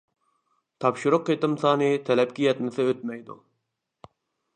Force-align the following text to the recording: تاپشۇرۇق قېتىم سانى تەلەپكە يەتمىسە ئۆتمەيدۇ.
تاپشۇرۇق 0.85 1.25
قېتىم 1.27 1.53
سانى 1.63 1.89
تەلەپكە 2.07 2.45
يەتمىسە 2.47 2.87
ئۆتمەيدۇ. 2.93 3.37